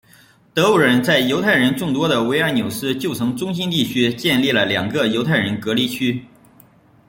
[0.51, 6.25] 德国人在犹太人众多的维尔纽斯旧城中心地区建立了两个犹太人隔离区。